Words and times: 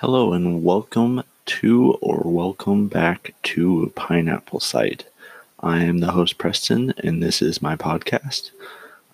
Hello 0.00 0.32
and 0.32 0.62
welcome 0.62 1.24
to 1.44 1.94
or 1.94 2.22
welcome 2.24 2.86
back 2.86 3.34
to 3.42 3.92
Pineapple 3.96 4.60
Sight. 4.60 5.04
I 5.58 5.82
am 5.82 5.98
the 5.98 6.12
host 6.12 6.38
Preston, 6.38 6.94
and 6.98 7.20
this 7.20 7.42
is 7.42 7.60
my 7.60 7.74
podcast. 7.74 8.52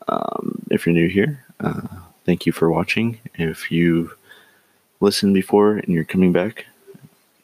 Um, 0.08 0.60
if 0.70 0.84
you're 0.84 0.94
new 0.94 1.08
here, 1.08 1.42
uh, 1.60 1.80
thank 2.26 2.44
you 2.44 2.52
for 2.52 2.70
watching. 2.70 3.18
If 3.36 3.72
you've 3.72 4.14
listened 5.00 5.32
before 5.32 5.78
and 5.78 5.88
you're 5.88 6.04
coming 6.04 6.32
back, 6.32 6.66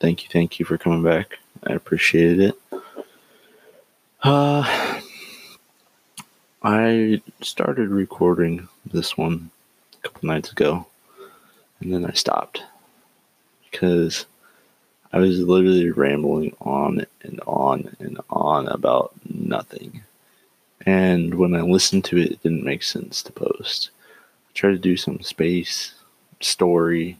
thank 0.00 0.22
you, 0.22 0.28
thank 0.30 0.58
you 0.58 0.66
for 0.66 0.76
coming 0.76 1.02
back. 1.02 1.38
I 1.62 1.72
appreciated 1.72 2.40
it. 2.40 2.82
Uh, 4.22 5.00
I 6.62 7.22
started 7.40 7.88
recording 7.88 8.68
this 8.92 9.16
one 9.16 9.50
a 9.94 10.08
couple 10.08 10.26
nights 10.28 10.52
ago, 10.52 10.86
and 11.80 11.90
then 11.90 12.04
I 12.04 12.12
stopped 12.12 12.64
because 13.70 14.26
I 15.12 15.18
was 15.18 15.40
literally 15.40 15.90
rambling 15.90 16.54
on 16.60 17.04
and 17.22 17.40
on 17.46 17.94
and 17.98 18.18
on 18.30 18.68
about 18.68 19.12
nothing. 19.28 20.02
And 20.86 21.34
when 21.34 21.54
I 21.54 21.60
listened 21.60 22.04
to 22.06 22.18
it, 22.18 22.32
it 22.32 22.42
didn't 22.42 22.64
make 22.64 22.82
sense 22.82 23.22
to 23.22 23.32
post. 23.32 23.90
I 24.48 24.52
tried 24.54 24.70
to 24.70 24.78
do 24.78 24.96
some 24.96 25.20
space, 25.20 25.94
story, 26.40 27.18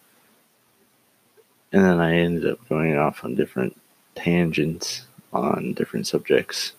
and 1.73 1.85
then 1.85 2.01
I 2.01 2.17
ended 2.17 2.51
up 2.51 2.69
going 2.69 2.97
off 2.97 3.25
on 3.25 3.35
different 3.35 3.77
tangents 4.15 5.03
on 5.33 5.75
different 5.75 6.07
subjects. 6.07 6.73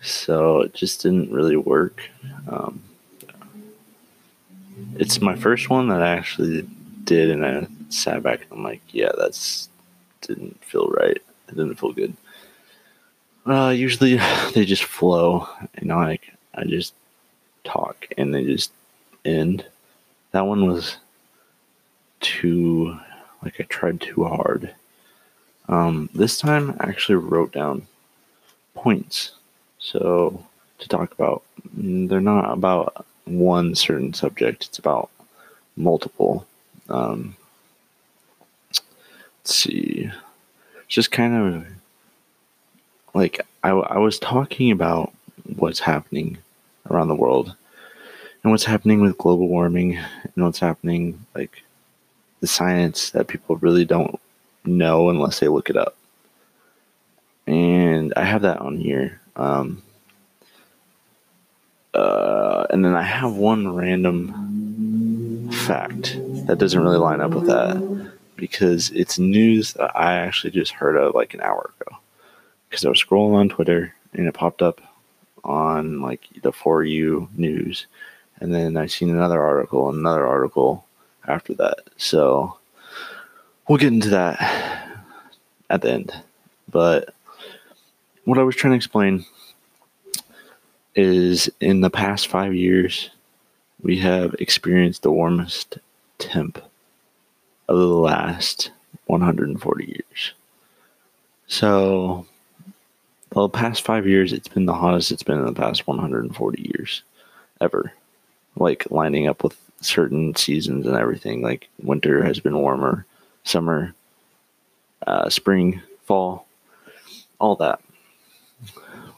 So 0.00 0.62
it 0.62 0.74
just 0.74 1.02
didn't 1.02 1.30
really 1.32 1.56
work. 1.56 2.02
Um, 2.48 2.82
it's 4.96 5.20
my 5.20 5.36
first 5.36 5.70
one 5.70 5.88
that 5.88 6.02
I 6.02 6.10
actually 6.10 6.68
did, 7.04 7.30
and 7.30 7.44
I 7.44 7.66
sat 7.88 8.22
back 8.22 8.42
and 8.42 8.52
I'm 8.52 8.62
like, 8.62 8.82
yeah, 8.90 9.10
that's 9.18 9.68
didn't 10.20 10.62
feel 10.64 10.88
right. 10.88 11.16
It 11.48 11.56
didn't 11.56 11.76
feel 11.76 11.92
good. 11.92 12.14
Uh, 13.46 13.74
usually 13.76 14.16
they 14.54 14.64
just 14.64 14.84
flow, 14.84 15.48
and 15.74 15.88
like 15.88 16.32
I 16.54 16.64
just 16.64 16.94
talk 17.64 18.06
and 18.16 18.34
they 18.34 18.44
just 18.44 18.72
end. 19.24 19.66
That 20.32 20.46
one 20.46 20.66
was 20.66 20.96
too 22.20 22.98
like 23.42 23.60
I 23.60 23.64
tried 23.64 24.00
too 24.00 24.24
hard. 24.24 24.74
Um, 25.68 26.10
this 26.14 26.38
time 26.38 26.76
I 26.80 26.88
actually 26.88 27.16
wrote 27.16 27.52
down 27.52 27.86
points. 28.74 29.32
So 29.78 30.44
to 30.78 30.88
talk 30.88 31.12
about, 31.12 31.42
mm, 31.76 32.08
they're 32.08 32.20
not 32.20 32.52
about 32.52 33.06
one 33.24 33.74
certain 33.74 34.12
subject. 34.12 34.66
It's 34.66 34.78
about 34.78 35.10
multiple. 35.76 36.46
Um, 36.88 37.36
let's 39.44 39.56
see. 39.56 40.10
Just 40.88 41.12
kind 41.12 41.34
of 41.34 41.66
like 43.12 43.46
I, 43.62 43.70
I 43.70 43.98
was 43.98 44.18
talking 44.18 44.70
about 44.70 45.12
what's 45.56 45.80
happening 45.80 46.38
around 46.90 47.08
the 47.08 47.14
world 47.14 47.54
and 48.42 48.50
what's 48.50 48.64
happening 48.64 49.02
with 49.02 49.18
global 49.18 49.48
warming 49.48 49.96
and 49.96 50.44
what's 50.44 50.60
happening 50.60 51.26
like 51.34 51.62
the 52.40 52.46
science 52.46 53.10
that 53.10 53.28
people 53.28 53.56
really 53.56 53.84
don't 53.84 54.18
know 54.64 55.10
unless 55.10 55.40
they 55.40 55.48
look 55.48 55.68
it 55.68 55.76
up. 55.76 55.94
And 57.46 58.14
I 58.16 58.24
have 58.24 58.42
that 58.42 58.60
on 58.60 58.78
here. 58.78 59.20
Um, 59.36 59.82
uh, 61.92 62.64
and 62.70 62.82
then 62.82 62.94
I 62.94 63.02
have 63.02 63.34
one 63.34 63.74
random 63.74 65.50
fact 65.52 66.18
that 66.46 66.56
doesn't 66.56 66.80
really 66.80 66.96
line 66.96 67.20
up 67.20 67.32
with 67.32 67.46
that 67.46 67.93
because 68.44 68.90
it's 68.90 69.18
news 69.18 69.72
that 69.72 69.90
I 69.98 70.16
actually 70.16 70.50
just 70.50 70.72
heard 70.72 70.98
of 70.98 71.14
like 71.14 71.32
an 71.32 71.40
hour 71.40 71.70
ago. 71.80 71.96
Because 72.68 72.84
I 72.84 72.90
was 72.90 73.02
scrolling 73.02 73.36
on 73.36 73.48
Twitter 73.48 73.94
and 74.12 74.26
it 74.26 74.34
popped 74.34 74.60
up 74.60 74.82
on 75.44 76.02
like 76.02 76.28
the 76.42 76.52
For 76.52 76.84
You 76.84 77.26
news. 77.34 77.86
And 78.40 78.52
then 78.52 78.76
I 78.76 78.84
seen 78.84 79.08
another 79.08 79.42
article, 79.42 79.88
another 79.88 80.26
article 80.26 80.84
after 81.26 81.54
that. 81.54 81.88
So 81.96 82.58
we'll 83.66 83.78
get 83.78 83.94
into 83.94 84.10
that 84.10 84.36
at 85.70 85.80
the 85.80 85.92
end. 85.92 86.12
But 86.70 87.14
what 88.26 88.36
I 88.36 88.42
was 88.42 88.56
trying 88.56 88.72
to 88.72 88.76
explain 88.76 89.24
is 90.94 91.50
in 91.60 91.80
the 91.80 91.88
past 91.88 92.26
five 92.26 92.54
years, 92.54 93.08
we 93.80 93.96
have 94.00 94.34
experienced 94.38 95.02
the 95.02 95.12
warmest 95.12 95.78
temp 96.18 96.62
of 97.68 97.78
the 97.78 97.86
last 97.86 98.70
140 99.06 99.84
years. 99.84 100.32
So, 101.46 102.26
the 103.30 103.48
past 103.48 103.82
five 103.82 104.06
years, 104.06 104.32
it's 104.32 104.48
been 104.48 104.66
the 104.66 104.74
hottest 104.74 105.12
it's 105.12 105.22
been 105.22 105.38
in 105.38 105.46
the 105.46 105.52
past 105.52 105.86
140 105.86 106.62
years 106.62 107.02
ever. 107.60 107.92
Like 108.56 108.90
lining 108.90 109.26
up 109.26 109.42
with 109.42 109.58
certain 109.80 110.34
seasons 110.36 110.86
and 110.86 110.96
everything. 110.96 111.42
Like 111.42 111.68
winter 111.82 112.22
has 112.24 112.40
been 112.40 112.56
warmer, 112.56 113.04
summer, 113.42 113.94
uh, 115.06 115.28
spring, 115.28 115.82
fall, 116.04 116.46
all 117.38 117.56
that. 117.56 117.80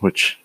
Which 0.01 0.39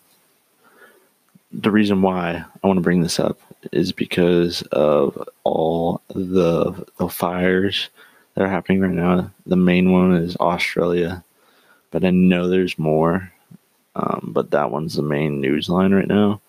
the 1.52 1.72
reason 1.72 2.02
why 2.02 2.46
I 2.64 2.68
want 2.68 2.78
to 2.78 2.82
bring 2.82 3.02
this 3.02 3.20
up 3.20 3.40
is 3.72 3.92
because 3.92 4.62
of 4.72 5.28
all 5.44 6.02
the 6.10 6.86
the 6.98 7.10
fires 7.10 7.90
that 8.34 8.44
are 8.44 8.50
happening 8.50 8.82
right 8.82 8.92
now. 8.92 9.32
The 9.46 9.56
main 9.56 9.92
one 9.92 10.14
is 10.14 10.38
Australia, 10.38 11.24
but 11.92 12.04
I 12.06 12.10
know 12.10 12.48
there's 12.48 12.80
more. 12.80 13.32
Um, 13.94 14.32
but 14.34 14.52
that 14.52 14.72
one's 14.72 14.96
the 14.96 15.02
main 15.02 15.42
news 15.42 15.68
line 15.68 15.94
right 15.94 16.08
now. 16.08 16.40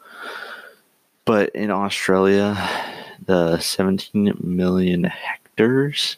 But 1.24 1.50
in 1.50 1.70
Australia, 1.70 2.56
the 3.24 3.58
17 3.58 4.34
million 4.40 5.04
hectares, 5.04 6.16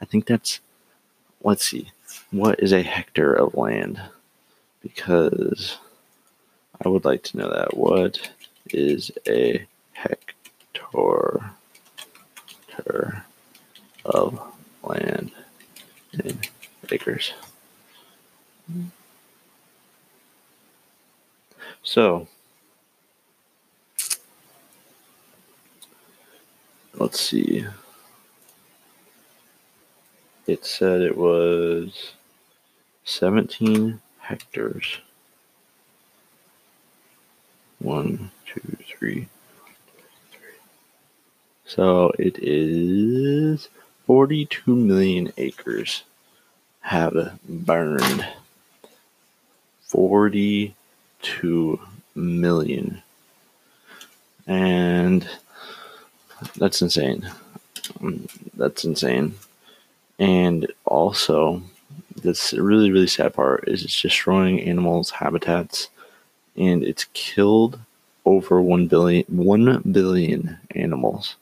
I 0.00 0.04
think 0.04 0.26
that's, 0.26 0.60
let's 1.42 1.64
see, 1.64 1.90
what 2.30 2.60
is 2.60 2.72
a 2.72 2.82
hectare 2.82 3.32
of 3.32 3.54
land? 3.54 4.00
Because 4.82 5.78
I 6.84 6.88
would 6.88 7.04
like 7.04 7.22
to 7.24 7.36
know 7.36 7.50
that. 7.50 7.76
What 7.76 8.30
is 8.70 9.10
a 9.28 9.66
hectare 10.00 11.54
of 14.04 14.40
land 14.82 15.30
in 16.12 16.38
acres? 16.90 17.32
So, 21.82 22.28
let's 26.94 27.20
see. 27.20 27.66
It 30.46 30.64
said 30.64 31.00
it 31.02 31.16
was 31.16 32.12
17 33.04 34.00
hectares. 34.18 34.98
One, 37.78 38.30
two, 38.46 38.76
three. 38.86 39.28
So 41.76 42.10
it 42.18 42.36
is 42.42 43.68
42 44.06 44.74
million 44.74 45.32
acres 45.36 46.02
have 46.80 47.38
burned. 47.48 48.26
42 49.82 51.80
million. 52.16 53.02
And 54.48 55.28
that's 56.56 56.82
insane. 56.82 57.30
Um, 58.00 58.26
that's 58.56 58.84
insane. 58.84 59.36
And 60.18 60.66
also, 60.84 61.62
this 62.20 62.52
really, 62.52 62.90
really 62.90 63.06
sad 63.06 63.32
part 63.32 63.68
is 63.68 63.84
it's 63.84 64.02
destroying 64.02 64.60
animals' 64.60 65.10
habitats 65.10 65.88
and 66.56 66.82
it's 66.82 67.04
killed 67.12 67.78
over 68.24 68.60
1 68.60 68.88
billion, 68.88 69.24
1 69.28 69.82
billion 69.92 70.58
animals. 70.74 71.36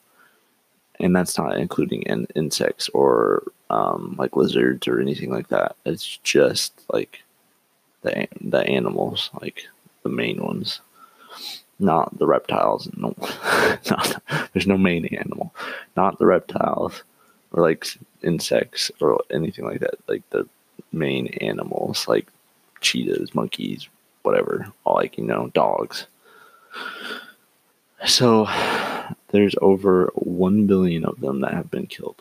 And 1.01 1.15
that's 1.15 1.39
not 1.39 1.57
including 1.57 2.03
in, 2.03 2.27
insects 2.35 2.89
or 2.91 3.45
um, 3.71 4.17
like 4.19 4.37
lizards 4.37 4.89
or 4.89 5.01
anything 5.01 5.31
like 5.31 5.49
that. 5.49 5.77
It's 5.85 6.19
just 6.23 6.73
like 6.93 7.23
the, 8.03 8.27
the 8.41 8.61
animals, 8.61 9.31
like 9.41 9.65
the 10.03 10.09
main 10.09 10.43
ones, 10.43 10.81
not 11.79 12.19
the 12.19 12.27
reptiles. 12.27 12.89
No, 12.97 13.15
not, 13.91 14.23
there's 14.53 14.67
no 14.67 14.79
main 14.79 15.07
animal, 15.07 15.55
not 15.97 16.19
the 16.19 16.27
reptiles 16.27 17.03
or 17.53 17.63
like 17.63 17.87
insects 18.23 18.91
or 19.01 19.21
anything 19.31 19.65
like 19.65 19.81
that. 19.81 19.95
Like 20.09 20.29
the 20.31 20.49
main 20.93 21.29
animals, 21.41 22.09
like 22.09 22.27
cheetahs, 22.81 23.35
monkeys, 23.35 23.89
whatever, 24.23 24.73
all 24.85 24.97
like, 24.97 25.19
you 25.19 25.25
know, 25.25 25.51
dogs. 25.55 26.07
So 28.07 28.45
there's 29.29 29.55
over 29.61 30.11
1 30.15 30.67
billion 30.67 31.05
of 31.05 31.21
them 31.21 31.41
that 31.41 31.55
have 31.55 31.71
been 31.71 31.87
killed. 31.87 32.21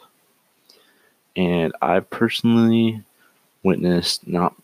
And 1.35 1.73
I've 1.81 2.09
personally 2.09 3.03
witnessed, 3.63 4.27
not 4.27 4.55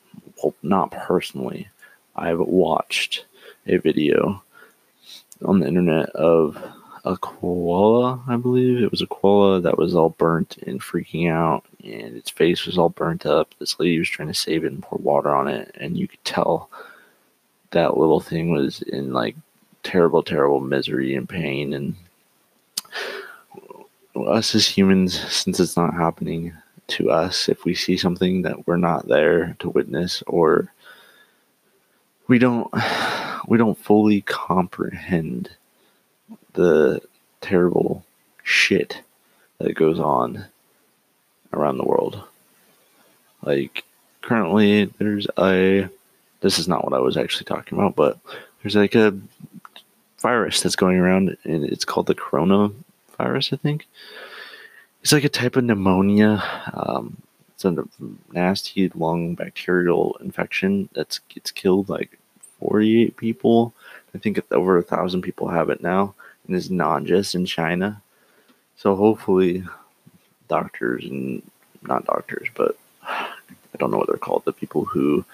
well, 0.41 0.55
not 0.63 0.91
personally, 0.91 1.69
I've 2.15 2.39
watched 2.39 3.25
a 3.67 3.77
video 3.77 4.43
on 5.45 5.59
the 5.59 5.67
internet 5.67 6.09
of 6.11 6.57
a 7.05 7.17
koala, 7.17 8.23
I 8.27 8.37
believe. 8.37 8.81
It 8.81 8.91
was 8.91 9.01
a 9.01 9.07
koala 9.07 9.61
that 9.61 9.77
was 9.77 9.95
all 9.95 10.09
burnt 10.09 10.57
and 10.65 10.81
freaking 10.81 11.29
out, 11.29 11.65
and 11.83 12.15
its 12.15 12.29
face 12.29 12.65
was 12.65 12.77
all 12.77 12.89
burnt 12.89 13.25
up. 13.25 13.53
This 13.59 13.79
lady 13.79 13.99
was 13.99 14.09
trying 14.09 14.29
to 14.29 14.33
save 14.33 14.63
it 14.63 14.71
and 14.71 14.81
pour 14.81 14.99
water 14.99 15.35
on 15.35 15.47
it, 15.47 15.75
and 15.79 15.97
you 15.97 16.07
could 16.07 16.23
tell 16.23 16.69
that 17.71 17.97
little 17.97 18.19
thing 18.19 18.51
was 18.51 18.81
in 18.83 19.13
like 19.13 19.35
terrible, 19.83 20.23
terrible 20.23 20.61
misery 20.61 21.15
and 21.15 21.27
pain. 21.27 21.73
And 21.73 21.95
us 24.15 24.55
as 24.55 24.67
humans, 24.67 25.19
since 25.31 25.59
it's 25.59 25.77
not 25.77 25.93
happening 25.93 26.53
to 26.87 27.09
us, 27.09 27.49
if 27.49 27.65
we 27.65 27.73
see 27.73 27.97
something 27.97 28.41
that 28.43 28.67
we're 28.67 28.77
not 28.77 29.07
there 29.07 29.55
to 29.59 29.69
witness 29.69 30.23
or 30.27 30.71
we 32.27 32.37
don't 32.37 32.73
we 33.47 33.57
don't 33.57 33.77
fully 33.77 34.21
comprehend 34.21 35.49
the 36.53 37.01
terrible 37.41 38.05
shit 38.43 39.01
that 39.59 39.73
goes 39.73 39.99
on 39.99 40.45
around 41.53 41.77
the 41.77 41.85
world. 41.85 42.21
Like 43.43 43.83
currently 44.21 44.85
there's 44.97 45.27
a 45.37 45.87
this 46.41 46.59
is 46.59 46.67
not 46.67 46.83
what 46.83 46.93
I 46.93 46.99
was 46.99 47.17
actually 47.17 47.45
talking 47.45 47.77
about, 47.77 47.95
but 47.95 48.19
there's 48.61 48.75
like 48.75 48.95
a 48.95 49.17
virus 50.23 50.61
that's 50.61 50.77
going 50.77 50.97
around 50.97 51.37
and 51.43 51.65
it's 51.65 51.85
called 51.85 52.07
the 52.07 52.15
coronavirus, 52.15 53.53
I 53.53 53.57
think. 53.57 53.87
It's 55.01 55.11
like 55.11 55.25
a 55.25 55.29
type 55.29 55.57
of 55.57 55.65
pneumonia. 55.65 56.41
Um, 56.73 57.21
it's 57.53 57.65
a 57.65 57.85
nasty 58.31 58.89
lung 58.95 59.35
bacterial 59.35 60.17
infection 60.21 60.89
that's 60.93 61.19
gets 61.19 61.51
killed 61.51 61.89
like 61.89 62.17
48 62.59 63.17
people. 63.17 63.73
I 64.15 64.17
think 64.17 64.39
over 64.51 64.77
a 64.77 64.83
thousand 64.83 65.23
people 65.23 65.49
have 65.49 65.69
it 65.69 65.83
now, 65.83 66.15
and 66.47 66.55
it's 66.55 66.69
not 66.69 67.03
just 67.03 67.35
in 67.35 67.45
China. 67.45 68.01
So 68.77 68.95
hopefully, 68.95 69.63
doctors 70.47 71.03
and 71.03 71.43
not 71.81 72.05
doctors, 72.05 72.47
but 72.55 72.77
I 73.03 73.77
don't 73.77 73.91
know 73.91 73.97
what 73.97 74.07
they're 74.07 74.17
called, 74.17 74.45
the 74.45 74.53
people 74.53 74.85
who 74.85 75.25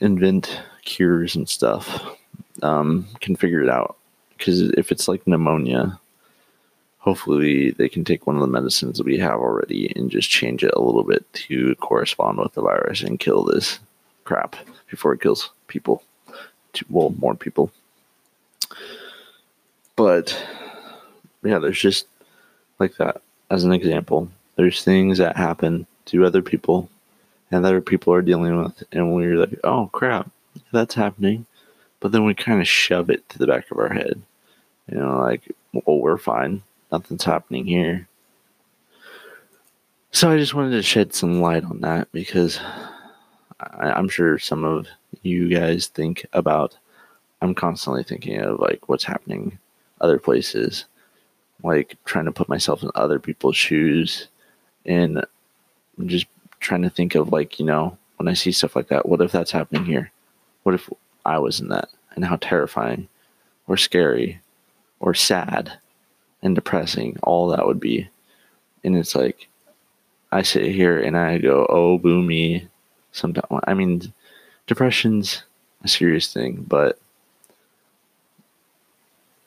invent 0.00 0.60
cures 0.82 1.36
and 1.36 1.48
stuff 1.48 2.13
um, 2.64 3.06
can 3.20 3.36
figure 3.36 3.62
it 3.62 3.68
out. 3.68 3.96
Because 4.36 4.62
if 4.70 4.90
it's 4.90 5.06
like 5.06 5.26
pneumonia, 5.26 5.98
hopefully 6.98 7.70
they 7.72 7.88
can 7.88 8.04
take 8.04 8.26
one 8.26 8.34
of 8.34 8.40
the 8.40 8.48
medicines 8.48 8.98
that 8.98 9.06
we 9.06 9.18
have 9.18 9.38
already 9.38 9.92
and 9.94 10.10
just 10.10 10.30
change 10.30 10.64
it 10.64 10.74
a 10.74 10.80
little 10.80 11.04
bit 11.04 11.30
to 11.34 11.74
correspond 11.76 12.38
with 12.38 12.54
the 12.54 12.62
virus 12.62 13.02
and 13.02 13.20
kill 13.20 13.44
this 13.44 13.78
crap 14.24 14.56
before 14.90 15.12
it 15.12 15.20
kills 15.20 15.50
people. 15.68 16.02
Well, 16.88 17.14
more 17.18 17.34
people. 17.34 17.70
But 19.96 20.36
yeah, 21.44 21.58
there's 21.58 21.78
just 21.78 22.06
like 22.80 22.96
that 22.96 23.22
as 23.50 23.64
an 23.64 23.72
example. 23.72 24.30
There's 24.56 24.82
things 24.82 25.18
that 25.18 25.36
happen 25.36 25.86
to 26.06 26.24
other 26.24 26.42
people 26.42 26.88
and 27.50 27.64
other 27.64 27.80
people 27.80 28.12
are 28.12 28.22
dealing 28.22 28.60
with, 28.62 28.82
and 28.90 29.14
we're 29.14 29.36
like, 29.36 29.60
oh 29.62 29.88
crap, 29.92 30.30
that's 30.72 30.94
happening. 30.94 31.46
But 32.04 32.12
then 32.12 32.26
we 32.26 32.34
kind 32.34 32.60
of 32.60 32.68
shove 32.68 33.08
it 33.08 33.26
to 33.30 33.38
the 33.38 33.46
back 33.46 33.70
of 33.70 33.78
our 33.78 33.88
head. 33.88 34.20
You 34.92 34.98
know, 34.98 35.20
like, 35.20 35.50
well, 35.72 35.98
we're 35.98 36.18
fine 36.18 36.62
nothing's 36.92 37.24
happening 37.24 37.64
here. 37.64 38.06
So 40.10 40.30
I 40.30 40.36
just 40.36 40.52
wanted 40.52 40.72
to 40.72 40.82
shed 40.82 41.14
some 41.14 41.40
light 41.40 41.64
on 41.64 41.80
that 41.80 42.12
because 42.12 42.60
I, 43.58 43.98
am 43.98 44.10
sure 44.10 44.38
some 44.38 44.64
of 44.64 44.86
you 45.22 45.48
guys 45.48 45.86
think 45.86 46.26
about. 46.34 46.76
I'm 47.40 47.54
constantly 47.54 48.04
thinking 48.04 48.38
of 48.38 48.60
like 48.60 48.86
what's 48.86 49.04
happening 49.04 49.58
other 50.02 50.18
places, 50.18 50.84
like 51.62 51.96
trying 52.04 52.26
to 52.26 52.32
put 52.32 52.50
myself 52.50 52.82
in 52.82 52.90
other 52.94 53.18
people's 53.18 53.56
shoes, 53.56 54.28
and 54.84 55.24
just 56.04 56.26
trying 56.60 56.82
to 56.82 56.90
think 56.90 57.14
of 57.14 57.32
like 57.32 57.58
you 57.58 57.64
know 57.64 57.96
when 58.18 58.28
I 58.28 58.34
see 58.34 58.52
stuff 58.52 58.76
like 58.76 58.88
that, 58.88 59.08
what 59.08 59.22
if 59.22 59.32
that's 59.32 59.50
happening 59.50 59.86
here? 59.86 60.12
What 60.64 60.74
if 60.74 60.88
I 61.26 61.38
was 61.38 61.60
in 61.60 61.68
that, 61.68 61.88
and 62.14 62.24
how 62.24 62.36
terrifying, 62.36 63.08
or 63.66 63.76
scary, 63.76 64.40
or 65.00 65.14
sad 65.14 65.78
and 66.42 66.54
depressing 66.54 67.18
all 67.22 67.48
that 67.48 67.66
would 67.66 67.80
be. 67.80 68.08
And 68.82 68.96
it's 68.96 69.14
like, 69.14 69.48
I 70.30 70.42
sit 70.42 70.66
here 70.66 71.00
and 71.00 71.16
I 71.16 71.38
go, 71.38 71.66
oh, 71.68 71.98
boo 71.98 72.22
me. 72.22 72.68
Sometimes, 73.12 73.46
I 73.66 73.74
mean, 73.74 74.12
depression's 74.66 75.42
a 75.82 75.88
serious 75.88 76.32
thing, 76.32 76.64
but 76.68 76.98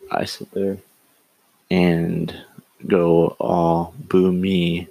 I 0.09 0.25
sit 0.25 0.49
there 0.51 0.77
and 1.69 2.33
go, 2.85 3.35
oh, 3.39 3.93
boo 3.97 4.31
me 4.31 4.87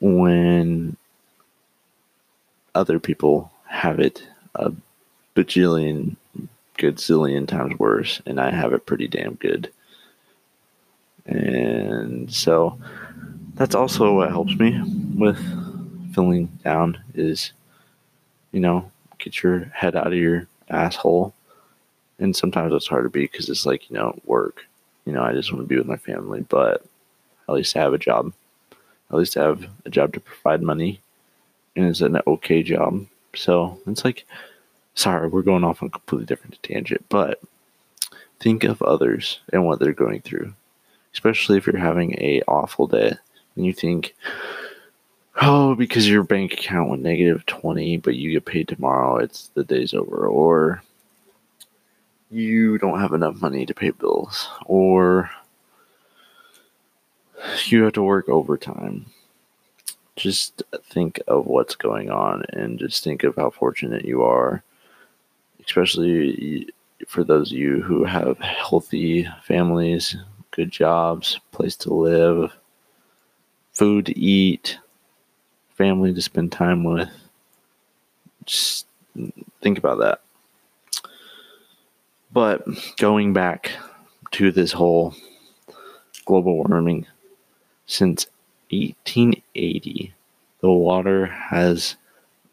when 0.00 0.96
other 2.74 3.00
people 3.00 3.50
have 3.66 3.98
it 3.98 4.22
a 4.54 4.72
bajillion, 5.34 6.16
good 6.80 6.96
zillion 6.96 7.46
times 7.46 7.78
worse, 7.78 8.22
and 8.24 8.40
I 8.40 8.50
have 8.50 8.72
it 8.72 8.86
pretty 8.86 9.06
damn 9.06 9.34
good. 9.34 9.70
And 11.26 12.32
so 12.32 12.78
that's 13.54 13.74
also 13.74 14.14
what 14.14 14.30
helps 14.30 14.54
me 14.54 14.80
with 15.14 15.38
feeling 16.14 16.46
down 16.64 16.98
is, 17.14 17.52
you 18.52 18.60
know, 18.60 18.90
get 19.18 19.42
your 19.42 19.64
head 19.74 19.94
out 19.94 20.06
of 20.06 20.14
your 20.14 20.48
asshole. 20.70 21.34
And 22.18 22.34
sometimes 22.34 22.72
it's 22.72 22.86
hard 22.86 23.04
to 23.04 23.10
be 23.10 23.22
because 23.22 23.50
it's 23.50 23.66
like, 23.66 23.88
you 23.90 23.96
know, 23.96 24.18
work. 24.24 24.62
You 25.04 25.12
know, 25.12 25.22
I 25.22 25.32
just 25.32 25.52
want 25.52 25.62
to 25.64 25.68
be 25.68 25.76
with 25.76 25.86
my 25.86 25.96
family, 25.96 26.44
but 26.48 26.84
at 27.48 27.54
least 27.54 27.76
I 27.76 27.80
have 27.80 27.92
a 27.92 27.98
job. 27.98 28.32
At 29.10 29.18
least 29.18 29.36
I 29.36 29.42
have 29.42 29.66
a 29.84 29.90
job 29.90 30.14
to 30.14 30.20
provide 30.20 30.62
money. 30.62 31.00
And 31.76 31.86
it's 31.86 32.00
an 32.00 32.18
okay 32.26 32.62
job. 32.62 33.06
So 33.34 33.78
it's 33.86 34.04
like, 34.04 34.26
sorry, 35.00 35.28
we're 35.28 35.42
going 35.42 35.64
off 35.64 35.82
on 35.82 35.88
a 35.88 35.90
completely 35.90 36.26
different 36.26 36.62
tangent, 36.62 37.04
but 37.08 37.40
think 38.38 38.64
of 38.64 38.82
others 38.82 39.40
and 39.52 39.64
what 39.64 39.80
they're 39.80 39.92
going 39.92 40.20
through 40.22 40.54
especially 41.12 41.56
if 41.56 41.66
you're 41.66 41.76
having 41.76 42.12
a 42.14 42.42
awful 42.48 42.86
day 42.86 43.12
and 43.56 43.66
you 43.66 43.72
think, 43.72 44.14
oh, 45.42 45.74
because 45.74 46.08
your 46.08 46.22
bank 46.22 46.52
account 46.52 46.88
went 46.88 47.02
negative 47.02 47.44
20, 47.46 47.98
but 47.98 48.14
you 48.14 48.32
get 48.32 48.44
paid 48.44 48.68
tomorrow, 48.68 49.16
it's 49.16 49.48
the 49.54 49.64
day's 49.64 49.94
over, 49.94 50.26
or 50.26 50.82
you 52.30 52.78
don't 52.78 53.00
have 53.00 53.12
enough 53.12 53.40
money 53.40 53.66
to 53.66 53.74
pay 53.74 53.90
bills, 53.90 54.48
or 54.66 55.30
you 57.66 57.82
have 57.82 57.92
to 57.94 58.02
work 58.02 58.28
overtime. 58.28 59.06
Just 60.16 60.62
think 60.84 61.20
of 61.26 61.46
what's 61.46 61.74
going 61.74 62.10
on 62.10 62.44
and 62.50 62.78
just 62.78 63.02
think 63.02 63.24
of 63.24 63.36
how 63.36 63.50
fortunate 63.50 64.04
you 64.04 64.22
are, 64.22 64.62
especially 65.66 66.68
for 67.06 67.24
those 67.24 67.50
of 67.50 67.58
you 67.58 67.82
who 67.82 68.04
have 68.04 68.38
healthy 68.38 69.26
families 69.42 70.16
good 70.50 70.70
jobs, 70.70 71.40
place 71.52 71.76
to 71.76 71.94
live, 71.94 72.52
food 73.72 74.06
to 74.06 74.18
eat, 74.18 74.78
family 75.76 76.12
to 76.12 76.20
spend 76.20 76.52
time 76.52 76.84
with. 76.84 77.08
Just 78.44 78.86
think 79.62 79.78
about 79.78 79.98
that. 79.98 80.20
But 82.32 82.64
going 82.96 83.32
back 83.32 83.72
to 84.32 84.52
this 84.52 84.72
whole 84.72 85.14
global 86.24 86.56
warming, 86.56 87.06
since 87.86 88.26
1880, 88.70 90.14
the 90.60 90.70
water 90.70 91.26
has, 91.26 91.96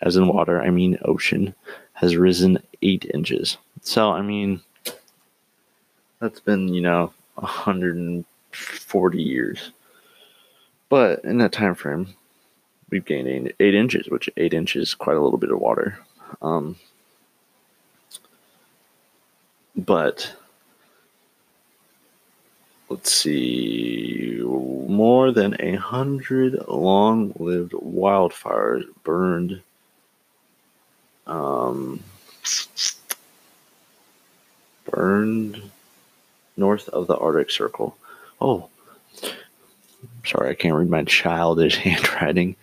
as 0.01 0.15
in 0.15 0.27
water, 0.27 0.61
I 0.61 0.71
mean 0.71 0.97
ocean, 1.05 1.53
has 1.93 2.15
risen 2.15 2.57
eight 2.81 3.10
inches. 3.13 3.57
So, 3.81 4.12
I 4.12 4.22
mean, 4.22 4.62
that's 6.19 6.39
been, 6.39 6.74
you 6.74 6.81
know, 6.81 7.13
140 7.36 9.22
years. 9.22 9.72
But 10.89 11.24
in 11.24 11.38
that 11.39 11.51
time 11.51 11.75
frame, 11.75 12.15
we've 12.89 13.05
gained 13.05 13.27
eight, 13.27 13.55
eight 13.60 13.75
inches, 13.75 14.07
which 14.10 14.29
eight 14.38 14.53
inches 14.53 14.89
is 14.89 14.96
quite 14.96 15.17
a 15.17 15.22
little 15.22 15.38
bit 15.38 15.51
of 15.51 15.60
water. 15.60 16.00
Um, 16.41 16.77
but 19.75 20.34
let's 22.89 23.12
see, 23.12 24.41
more 24.43 25.31
than 25.31 25.55
a 25.60 25.75
hundred 25.75 26.57
long-lived 26.67 27.74
wildfires 27.74 28.86
burned. 29.03 29.62
Um, 31.27 32.01
burned 34.89 35.61
north 36.55 36.89
of 36.89 37.07
the 37.07 37.17
Arctic 37.17 37.51
Circle. 37.51 37.97
Oh, 38.41 38.69
sorry, 40.25 40.49
I 40.49 40.53
can't 40.55 40.75
read 40.75 40.89
my 40.89 41.03
childish 41.03 41.75
handwriting. 41.77 42.55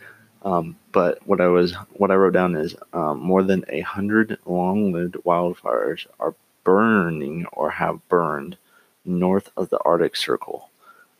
Um, 0.44 0.76
but 0.92 1.26
what 1.26 1.40
I 1.40 1.48
was 1.48 1.72
what 1.94 2.10
I 2.10 2.16
wrote 2.16 2.34
down 2.34 2.54
is 2.54 2.76
um, 2.92 3.20
more 3.20 3.42
than 3.42 3.64
a 3.68 3.80
hundred 3.80 4.38
long-lived 4.44 5.14
wildfires 5.24 6.06
are 6.20 6.34
burning 6.64 7.46
or 7.52 7.70
have 7.70 8.06
burned 8.08 8.56
north 9.04 9.50
of 9.56 9.70
the 9.70 9.78
Arctic 9.84 10.16
Circle. 10.16 10.68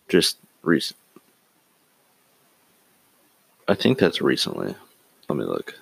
Just 0.09 0.37
recent. 0.63 0.99
I 3.67 3.75
think 3.75 3.99
that's 3.99 4.21
recently. 4.21 4.75
Let 5.29 5.39
me 5.39 5.45
look. 5.45 5.79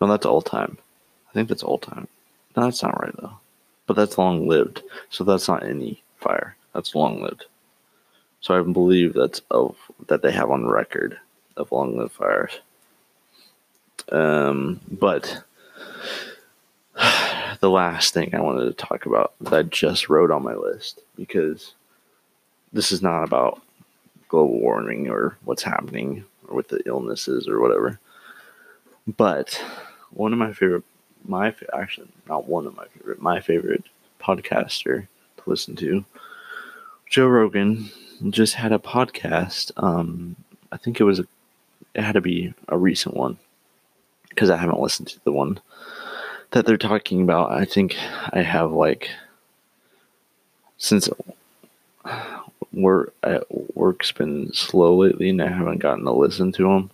No, 0.00 0.06
that's 0.06 0.26
all 0.26 0.42
time. 0.42 0.76
Think 1.36 1.50
that's 1.50 1.62
all 1.62 1.76
time. 1.76 2.08
No, 2.56 2.64
that's 2.64 2.82
not 2.82 2.98
right 2.98 3.14
though. 3.20 3.36
But 3.86 3.94
that's 3.94 4.16
long 4.16 4.48
lived. 4.48 4.82
So 5.10 5.22
that's 5.22 5.48
not 5.48 5.66
any 5.66 6.02
fire. 6.16 6.56
That's 6.72 6.94
long 6.94 7.20
lived. 7.20 7.44
So 8.40 8.58
I 8.58 8.62
believe 8.62 9.12
that's 9.12 9.42
of 9.50 9.76
that 10.06 10.22
they 10.22 10.32
have 10.32 10.50
on 10.50 10.66
record 10.66 11.18
of 11.58 11.70
long 11.70 11.98
lived 11.98 12.12
fires. 12.12 12.58
Um, 14.10 14.80
but 14.90 15.44
the 17.60 17.68
last 17.68 18.14
thing 18.14 18.34
I 18.34 18.40
wanted 18.40 18.64
to 18.64 18.86
talk 18.86 19.04
about 19.04 19.34
that 19.42 19.52
I 19.52 19.62
just 19.64 20.08
wrote 20.08 20.30
on 20.30 20.42
my 20.42 20.54
list 20.54 21.02
because 21.16 21.74
this 22.72 22.90
is 22.90 23.02
not 23.02 23.24
about 23.24 23.60
global 24.28 24.58
warming 24.58 25.10
or 25.10 25.36
what's 25.44 25.62
happening 25.62 26.24
or 26.48 26.56
with 26.56 26.68
the 26.68 26.80
illnesses 26.86 27.46
or 27.46 27.60
whatever. 27.60 28.00
But 29.06 29.62
one 30.12 30.32
of 30.32 30.38
my 30.38 30.54
favorite, 30.54 30.84
my 31.28 31.54
actually 31.72 32.08
not 32.28 32.48
one 32.48 32.66
of 32.66 32.76
my 32.76 32.86
favorite, 32.86 33.20
my 33.20 33.40
favorite 33.40 33.84
podcaster 34.20 35.06
to 35.36 35.42
listen 35.46 35.76
to, 35.76 36.04
Joe 37.08 37.26
Rogan, 37.26 37.90
just 38.30 38.54
had 38.54 38.72
a 38.72 38.78
podcast. 38.78 39.72
Um, 39.76 40.36
I 40.72 40.76
think 40.76 41.00
it 41.00 41.04
was 41.04 41.20
a, 41.20 41.26
it 41.94 42.02
had 42.02 42.12
to 42.12 42.20
be 42.20 42.54
a 42.68 42.76
recent 42.76 43.16
one 43.16 43.38
because 44.28 44.50
I 44.50 44.56
haven't 44.56 44.80
listened 44.80 45.08
to 45.08 45.24
the 45.24 45.32
one 45.32 45.60
that 46.50 46.66
they're 46.66 46.76
talking 46.76 47.22
about. 47.22 47.52
I 47.52 47.64
think 47.64 47.96
I 48.32 48.42
have 48.42 48.72
like 48.72 49.10
since 50.78 51.08
work 52.72 53.14
work's 53.74 54.12
been 54.12 54.52
slow 54.52 54.96
lately 54.96 55.30
and 55.30 55.42
I 55.42 55.48
haven't 55.48 55.78
gotten 55.78 56.04
to 56.04 56.12
listen 56.12 56.52
to 56.52 56.64
them. 56.64 56.90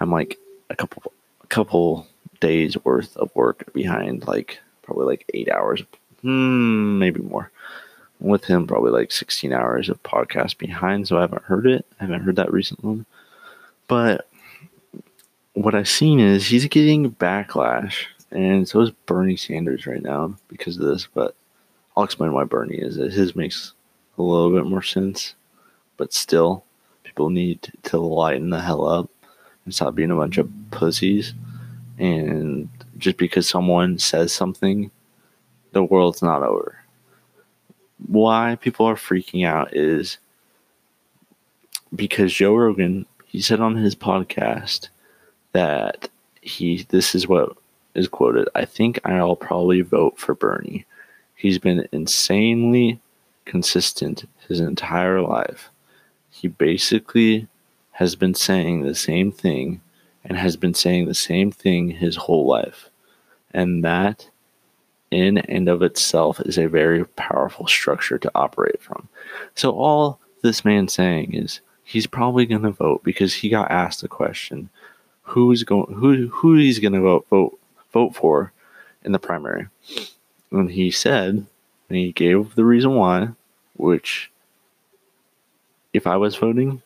I'm 0.00 0.12
like 0.12 0.38
a 0.70 0.76
couple 0.76 1.12
a 1.42 1.46
couple 1.46 2.06
days 2.40 2.76
worth 2.84 3.16
of 3.16 3.34
work 3.34 3.72
behind, 3.72 4.26
like 4.26 4.60
probably 4.82 5.06
like 5.06 5.30
eight 5.34 5.50
hours, 5.50 5.82
hmm, 6.22 6.98
maybe 6.98 7.20
more. 7.20 7.50
With 8.20 8.44
him, 8.44 8.66
probably 8.66 8.90
like 8.90 9.12
16 9.12 9.52
hours 9.52 9.88
of 9.88 10.02
podcast 10.02 10.58
behind, 10.58 11.06
so 11.06 11.18
I 11.18 11.20
haven't 11.20 11.44
heard 11.44 11.66
it. 11.66 11.86
I 12.00 12.04
haven't 12.04 12.22
heard 12.22 12.36
that 12.36 12.52
recent 12.52 12.82
one. 12.82 13.06
But 13.86 14.28
what 15.52 15.74
I've 15.74 15.88
seen 15.88 16.18
is 16.18 16.46
he's 16.46 16.66
getting 16.66 17.12
backlash, 17.12 18.06
and 18.32 18.68
so 18.68 18.80
is 18.80 18.90
Bernie 19.06 19.36
Sanders 19.36 19.86
right 19.86 20.02
now 20.02 20.34
because 20.48 20.76
of 20.76 20.86
this. 20.86 21.06
But 21.06 21.36
I'll 21.96 22.04
explain 22.04 22.32
why 22.32 22.44
Bernie 22.44 22.76
is. 22.76 22.96
It. 22.96 23.12
His 23.12 23.36
makes 23.36 23.72
a 24.18 24.22
little 24.22 24.52
bit 24.52 24.68
more 24.68 24.82
sense, 24.82 25.34
but 25.96 26.12
still, 26.12 26.64
people 27.04 27.30
need 27.30 27.72
to 27.84 27.98
lighten 27.98 28.50
the 28.50 28.60
hell 28.60 28.86
up 28.86 29.10
and 29.64 29.74
stop 29.74 29.94
being 29.94 30.10
a 30.10 30.16
bunch 30.16 30.38
of 30.38 30.50
pussies. 30.70 31.34
And 31.98 32.68
just 32.96 33.16
because 33.16 33.48
someone 33.48 33.98
says 33.98 34.32
something, 34.32 34.90
the 35.72 35.82
world's 35.82 36.22
not 36.22 36.42
over. 36.42 36.82
Why 38.06 38.56
people 38.60 38.86
are 38.86 38.94
freaking 38.94 39.46
out 39.46 39.74
is 39.74 40.18
because 41.94 42.32
Joe 42.32 42.54
Rogan, 42.54 43.06
he 43.26 43.40
said 43.40 43.60
on 43.60 43.74
his 43.74 43.94
podcast 43.94 44.88
that 45.52 46.08
he, 46.40 46.86
this 46.90 47.14
is 47.14 47.26
what 47.26 47.56
is 47.94 48.08
quoted 48.08 48.48
I 48.54 48.64
think 48.64 49.00
I'll 49.04 49.36
probably 49.36 49.80
vote 49.80 50.18
for 50.18 50.34
Bernie. 50.34 50.84
He's 51.34 51.58
been 51.58 51.88
insanely 51.92 53.00
consistent 53.44 54.28
his 54.46 54.60
entire 54.60 55.20
life. 55.20 55.70
He 56.30 56.48
basically 56.48 57.48
has 57.92 58.14
been 58.14 58.34
saying 58.34 58.82
the 58.82 58.94
same 58.94 59.32
thing 59.32 59.80
and 60.28 60.36
has 60.36 60.56
been 60.56 60.74
saying 60.74 61.06
the 61.06 61.14
same 61.14 61.50
thing 61.50 61.90
his 61.90 62.14
whole 62.14 62.46
life. 62.46 62.90
And 63.52 63.82
that, 63.84 64.28
in 65.10 65.38
and 65.38 65.68
of 65.68 65.82
itself, 65.82 66.40
is 66.40 66.58
a 66.58 66.68
very 66.68 67.04
powerful 67.04 67.66
structure 67.66 68.18
to 68.18 68.30
operate 68.34 68.80
from. 68.80 69.08
So, 69.56 69.72
all 69.72 70.20
this 70.42 70.64
man's 70.64 70.92
saying 70.92 71.34
is 71.34 71.60
he's 71.82 72.06
probably 72.06 72.46
going 72.46 72.62
to 72.62 72.70
vote 72.70 73.02
because 73.02 73.34
he 73.34 73.48
got 73.48 73.70
asked 73.70 74.02
the 74.02 74.08
question 74.08 74.68
who's 75.22 75.64
going 75.64 75.92
who 75.94 76.28
who 76.28 76.56
he's 76.56 76.78
going 76.78 76.92
to 76.92 77.00
vote 77.00 77.26
vote 77.28 77.58
vote 77.92 78.14
for 78.14 78.52
in 79.04 79.12
the 79.12 79.18
primary 79.18 79.66
and 80.52 80.70
he 80.70 80.90
said 80.90 81.34
and 81.88 81.98
he 81.98 82.12
gave 82.12 82.54
the 82.54 82.64
reason 82.64 82.94
why 82.94 83.28
which 83.76 84.30
if 85.92 86.06
I 86.06 86.16
was 86.16 86.36
voting, 86.36 86.82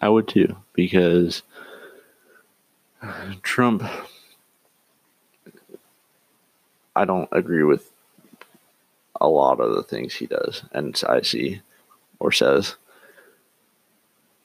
I 0.00 0.08
would 0.08 0.28
too, 0.28 0.56
because 0.74 1.42
Trump, 3.42 3.82
I 6.96 7.04
don't 7.04 7.28
agree 7.32 7.64
with 7.64 7.90
a 9.20 9.28
lot 9.28 9.60
of 9.60 9.74
the 9.74 9.82
things 9.82 10.14
he 10.14 10.26
does 10.26 10.62
and 10.72 11.00
I 11.08 11.22
see 11.22 11.60
or 12.18 12.32
says. 12.32 12.76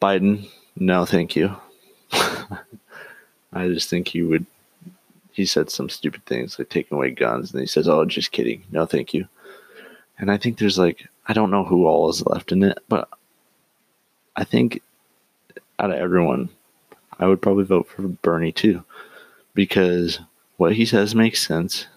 Biden, 0.01 0.49
no, 0.75 1.05
thank 1.05 1.35
you. 1.35 1.55
I 2.11 3.67
just 3.67 3.89
think 3.89 4.07
he 4.07 4.21
would. 4.21 4.45
He 5.31 5.45
said 5.45 5.69
some 5.69 5.89
stupid 5.89 6.25
things 6.25 6.57
like 6.57 6.69
taking 6.69 6.95
away 6.95 7.11
guns, 7.11 7.51
and 7.51 7.59
he 7.59 7.67
says, 7.67 7.87
"Oh, 7.87 8.05
just 8.05 8.31
kidding, 8.31 8.63
no, 8.71 8.85
thank 8.85 9.13
you." 9.13 9.27
And 10.17 10.31
I 10.31 10.37
think 10.37 10.57
there's 10.57 10.79
like 10.79 11.07
I 11.27 11.33
don't 11.33 11.51
know 11.51 11.63
who 11.63 11.85
all 11.85 12.09
is 12.09 12.25
left 12.25 12.51
in 12.51 12.63
it, 12.63 12.79
but 12.87 13.09
I 14.35 14.43
think 14.43 14.81
out 15.79 15.91
of 15.91 15.97
everyone, 15.97 16.49
I 17.19 17.27
would 17.27 17.41
probably 17.41 17.65
vote 17.65 17.87
for 17.87 18.03
Bernie 18.03 18.51
too, 18.51 18.83
because 19.53 20.19
what 20.57 20.73
he 20.73 20.85
says 20.85 21.15
makes 21.15 21.45
sense. 21.45 21.87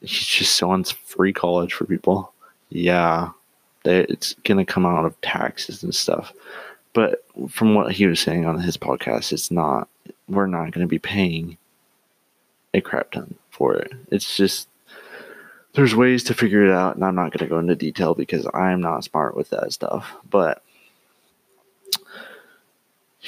He's 0.00 0.24
just 0.24 0.56
selling 0.56 0.84
free 0.84 1.32
college 1.32 1.72
for 1.72 1.84
people. 1.84 2.32
Yeah, 2.70 3.30
they, 3.84 4.00
it's 4.00 4.34
gonna 4.44 4.64
come 4.64 4.86
out 4.86 5.04
of 5.04 5.20
taxes 5.20 5.82
and 5.82 5.94
stuff. 5.94 6.32
But 6.92 7.24
from 7.48 7.74
what 7.74 7.92
he 7.92 8.06
was 8.06 8.20
saying 8.20 8.44
on 8.46 8.60
his 8.60 8.76
podcast, 8.76 9.32
it's 9.32 9.50
not. 9.50 9.88
We're 10.28 10.46
not 10.46 10.72
gonna 10.72 10.86
be 10.86 10.98
paying 10.98 11.58
a 12.74 12.80
crap 12.80 13.12
ton 13.12 13.34
for 13.50 13.74
it. 13.76 13.92
It's 14.10 14.36
just 14.36 14.68
there's 15.74 15.94
ways 15.94 16.24
to 16.24 16.34
figure 16.34 16.64
it 16.64 16.72
out, 16.72 16.96
and 16.96 17.04
I'm 17.04 17.14
not 17.14 17.32
to 17.32 17.46
go 17.46 17.58
into 17.58 17.76
detail 17.76 18.14
because 18.14 18.46
I'm 18.54 18.80
not 18.80 19.04
smart 19.04 19.36
with 19.36 19.50
that 19.50 19.72
stuff. 19.72 20.12
But 20.28 20.62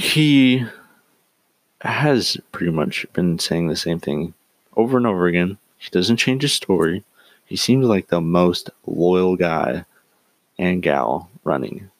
he 0.00 0.64
has 1.82 2.38
pretty 2.52 2.72
much 2.72 3.04
been 3.12 3.38
saying 3.38 3.68
the 3.68 3.76
same 3.76 4.00
thing 4.00 4.32
over 4.74 4.96
and 4.96 5.06
over 5.06 5.26
again. 5.26 5.58
He 5.76 5.90
doesn't 5.90 6.16
change 6.16 6.40
his 6.40 6.54
story. 6.54 7.04
He 7.44 7.56
seems 7.56 7.84
like 7.84 8.08
the 8.08 8.22
most 8.22 8.70
loyal 8.86 9.36
guy 9.36 9.84
and 10.58 10.82
gal 10.82 11.28
running. 11.44 11.90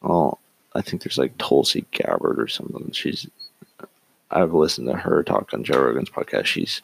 Well, 0.00 0.38
I 0.74 0.80
think 0.80 1.02
there's 1.02 1.18
like 1.18 1.36
Tulsi 1.36 1.84
Gabbard 1.90 2.40
or 2.40 2.48
something. 2.48 2.90
She's 2.92 3.28
I've 4.30 4.54
listened 4.54 4.88
to 4.88 4.96
her 4.96 5.22
talk 5.22 5.52
on 5.52 5.64
Joe 5.64 5.82
Rogan's 5.82 6.10
podcast. 6.10 6.46
She's 6.46 6.80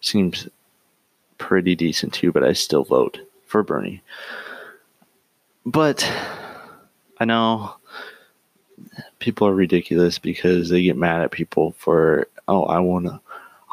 seems 0.00 0.48
pretty 1.38 1.74
decent 1.74 2.14
too, 2.14 2.30
but 2.30 2.44
I 2.44 2.52
still 2.52 2.84
vote 2.84 3.18
for 3.46 3.64
Bernie. 3.64 4.02
But 5.64 6.08
I 7.18 7.24
know 7.24 7.74
people 9.18 9.46
are 9.46 9.54
ridiculous 9.54 10.18
because 10.18 10.68
they 10.68 10.82
get 10.82 10.96
mad 10.96 11.22
at 11.22 11.30
people 11.30 11.72
for, 11.78 12.28
oh, 12.48 12.64
I 12.64 12.78
want 12.80 13.06
to, 13.06 13.20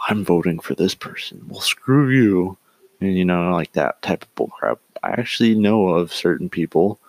I'm 0.10 0.24
voting 0.24 0.60
for 0.60 0.76
this 0.76 0.96
person. 0.96 1.46
Well, 1.48 1.62
screw 1.62 2.10
you. 2.10 2.58
And, 3.00 3.18
you 3.18 3.26
know, 3.26 3.52
like 3.52 3.74
that 3.74 4.02
type 4.02 4.24
of 4.24 4.36
bullcrap. 4.36 4.78
I 5.04 5.12
actually 5.12 5.56
know 5.56 5.90
of 5.90 6.14
certain 6.14 6.50
people 6.50 7.00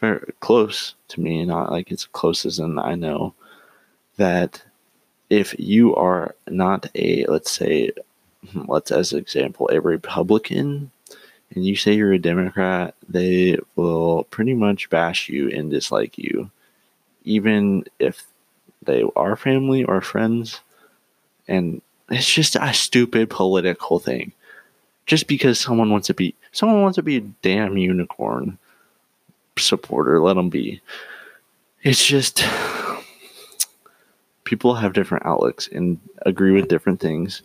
very 0.00 0.32
close 0.40 0.94
to 1.08 1.20
me, 1.20 1.44
not 1.44 1.70
like 1.70 1.92
it's 1.92 2.06
close 2.06 2.44
as 2.44 2.58
in 2.58 2.78
I 2.78 2.94
know, 2.96 3.34
that 4.16 4.62
if 5.30 5.54
you 5.58 5.94
are 5.94 6.34
not 6.48 6.90
a, 6.94 7.24
let's 7.26 7.50
say, 7.50 7.92
hmm, 8.50 8.64
let's 8.68 8.90
as 8.90 9.12
an 9.12 9.20
example, 9.20 9.70
a 9.72 9.80
Republican 9.80 10.90
and 11.54 11.64
you 11.64 11.76
say 11.76 11.94
you're 11.94 12.12
a 12.12 12.18
Democrat, 12.18 12.94
they 13.08 13.58
will 13.76 14.24
pretty 14.24 14.54
much 14.54 14.90
bash 14.90 15.28
you 15.28 15.48
and 15.50 15.70
dislike 15.70 16.18
you, 16.18 16.50
even 17.24 17.84
if 17.98 18.24
they 18.82 19.04
are 19.16 19.36
family 19.36 19.84
or 19.84 20.00
friends. 20.00 20.60
And 21.48 21.80
it's 22.10 22.32
just 22.32 22.56
a 22.56 22.72
stupid 22.72 23.30
political 23.30 23.98
thing. 23.98 24.32
Just 25.06 25.26
because 25.26 25.60
someone 25.60 25.90
wants 25.90 26.06
to 26.06 26.14
be 26.14 26.34
someone 26.52 26.82
wants 26.82 26.96
to 26.96 27.02
be 27.02 27.16
a 27.16 27.20
damn 27.42 27.76
unicorn 27.76 28.58
supporter, 29.58 30.20
let 30.20 30.34
them 30.34 30.48
be. 30.48 30.80
it's 31.82 32.04
just 32.04 32.44
people 34.44 34.74
have 34.74 34.92
different 34.92 35.26
outlooks 35.26 35.68
and 35.68 35.98
agree 36.24 36.52
with 36.52 36.68
different 36.68 37.00
things. 37.00 37.42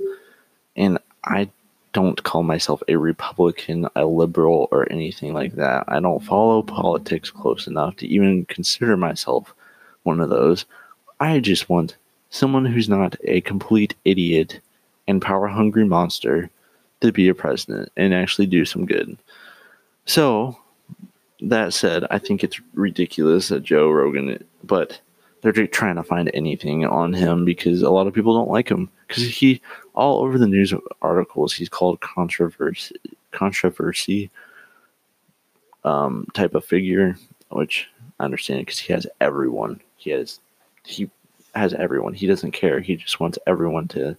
And 0.76 1.00
I 1.24 1.50
don't 1.92 2.22
call 2.24 2.44
myself 2.44 2.84
a 2.88 2.96
Republican, 2.96 3.88
a 3.96 4.06
liberal, 4.06 4.68
or 4.72 4.90
anything 4.92 5.34
like 5.34 5.54
that. 5.56 5.86
I 5.88 6.00
don't 6.00 6.24
follow 6.24 6.62
politics 6.62 7.32
close 7.32 7.68
enough 7.68 7.96
to 7.98 8.08
even 8.08 8.46
consider 8.46 8.96
myself 8.96 9.54
one 10.10 10.20
of 10.20 10.30
those. 10.30 10.66
I 11.20 11.40
just 11.40 11.70
want 11.70 11.96
someone 12.30 12.66
who's 12.66 12.90
not 12.90 13.16
a 13.24 13.42
complete 13.42 13.96
idiot 14.06 14.60
and 15.08 15.22
power 15.22 15.48
hungry 15.48 15.86
monster 15.86 16.50
to 17.02 17.12
be 17.12 17.30
a 17.30 17.36
president 17.36 17.92
and 17.96 18.14
actually 18.14 18.46
do 18.48 18.66
some 18.66 18.86
good. 18.86 19.18
So, 20.06 20.58
that 21.42 21.74
said, 21.74 22.04
I 22.12 22.20
think 22.20 22.44
it's 22.44 22.60
ridiculous 22.74 23.48
that 23.48 23.64
Joe 23.64 23.90
Rogan, 23.90 24.44
but 24.64 25.00
they're 25.42 25.68
trying 25.68 25.96
to 25.96 26.04
find 26.04 26.30
anything 26.34 26.86
on 26.86 27.14
him 27.14 27.46
because 27.46 27.82
a 27.82 27.90
lot 27.90 28.08
of 28.08 28.14
people 28.14 28.34
don't 28.34 28.50
like 28.50 28.70
him 28.70 28.90
because 29.08 29.24
he 29.24 29.62
all 29.94 30.22
over 30.22 30.38
the 30.38 30.48
news 30.48 30.74
articles 31.02 31.54
he's 31.54 31.70
called 31.70 32.02
controversy 32.02 32.94
controversy 33.32 34.30
um, 35.84 36.26
type 36.34 36.56
of 36.56 36.66
figure, 36.66 37.18
which 37.50 37.88
I 38.20 38.26
understand 38.26 38.62
because 38.62 38.80
he 38.80 38.94
has 38.94 39.08
everyone. 39.22 39.80
He 40.00 40.10
has 40.12 40.40
he 40.86 41.10
has 41.54 41.74
everyone. 41.74 42.14
He 42.14 42.26
doesn't 42.26 42.52
care. 42.52 42.80
He 42.80 42.96
just 42.96 43.20
wants 43.20 43.38
everyone 43.46 43.88
to 43.90 44.18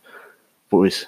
voice 0.70 1.06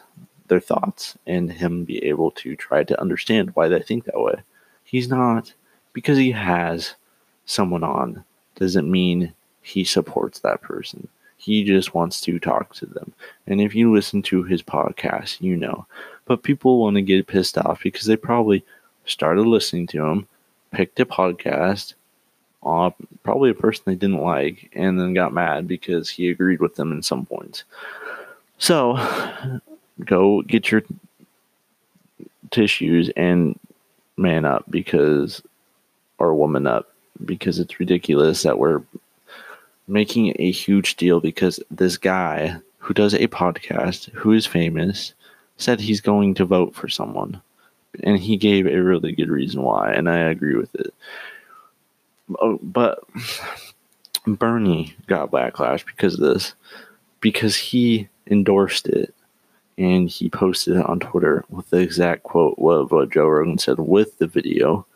their 0.49 0.61
thoughts 0.61 1.17
and 1.27 1.53
him 1.53 1.85
be 1.85 2.05
able 2.05 2.31
to 2.33 2.57
try 2.57 2.83
to 2.85 3.01
understand 3.01 3.55
why 3.55 3.69
they 3.69 3.81
think 3.81 4.05
that 4.05 4.21
way. 4.21 4.43
He's 4.85 5.09
not 5.09 5.53
because 5.93 6.19
he 6.19 6.33
has 6.33 6.95
someone 7.47 7.85
on 7.85 8.25
doesn't 8.57 8.91
mean 8.91 9.33
he 9.63 9.85
supports 9.85 10.41
that 10.41 10.63
person. 10.63 11.09
He 11.37 11.65
just 11.65 11.95
wants 11.95 12.21
to 12.23 12.39
talk 12.39 12.75
to 12.75 12.87
them. 12.87 13.13
And 13.47 13.61
if 13.61 13.75
you 13.75 13.93
listen 13.93 14.23
to 14.23 14.45
his 14.45 14.63
podcast, 14.63 15.41
you 15.41 15.57
know. 15.57 15.87
But 16.25 16.45
people 16.45 16.79
want 16.79 16.97
to 16.97 17.03
get 17.03 17.27
pissed 17.27 17.59
off 17.59 17.83
because 17.83 18.07
they 18.07 18.17
probably 18.17 18.65
started 19.07 19.43
listening 19.43 19.89
to 19.89 20.05
him, 20.05 20.29
picked 20.71 21.01
a 21.01 21.07
podcast, 21.07 21.95
uh, 22.65 22.91
probably 23.23 23.51
a 23.51 23.55
person 23.55 23.83
they 23.87 23.95
didn't 23.95 24.23
like, 24.23 24.71
and 24.75 24.99
then 25.01 25.15
got 25.15 25.33
mad 25.33 25.67
because 25.67 26.09
he 26.09 26.31
agreed 26.31 26.61
with 26.61 26.77
them 26.77 26.93
in 26.93 27.03
some 27.03 27.27
points. 27.27 27.65
So 28.59 28.97
go 30.05 30.43
get 30.43 30.71
your 30.71 30.83
tissues 32.51 33.11
and 33.17 33.59
man 34.17 34.45
up 34.45 34.65
because, 34.71 35.43
or 36.19 36.35
woman 36.35 36.67
up 36.67 36.93
because 37.25 37.59
it's 37.59 37.81
ridiculous 37.81 38.43
that 38.43 38.59
we're 38.59 38.83
making 39.89 40.35
a 40.39 40.51
huge 40.51 40.97
deal 40.97 41.21
because 41.21 41.61
this 41.71 41.97
guy 41.97 42.57
who 42.79 42.95
does 42.95 43.15
a 43.15 43.29
podcast, 43.29 44.11
who 44.13 44.33
is 44.33 44.47
famous, 44.47 45.15
said 45.57 45.81
he's 45.81 46.01
going 46.01 46.35
to 46.35 46.45
vote 46.45 46.75
for 46.75 46.89
someone. 46.89 47.41
And 48.03 48.19
he 48.19 48.37
gave 48.37 48.67
a 48.67 48.83
really 48.83 49.13
good 49.13 49.29
reason 49.29 49.63
why, 49.63 49.93
and 49.93 50.09
I 50.09 50.17
agree 50.17 50.57
with 50.57 50.75
it. 50.75 50.95
Oh, 52.41 52.59
but 52.63 53.05
Bernie 54.27 54.95
got 55.07 55.31
backlash 55.31 55.85
because 55.85 56.15
of 56.15 56.21
this, 56.21 56.55
because 57.21 57.57
he 57.57 58.09
endorsed 58.27 58.89
it 58.89 59.15
and 59.79 60.09
he 60.09 60.31
posted 60.31 60.77
it 60.77 60.87
on 60.87 61.01
Twitter 61.01 61.45
with 61.49 61.69
the 61.71 61.79
exact 61.79 62.23
quote 62.23 62.57
of 62.59 62.93
what 62.93 63.11
Joe 63.11 63.27
Rogan 63.27 63.59
said 63.59 63.79
with 63.79 64.19
the 64.19 64.27
video. 64.27 64.87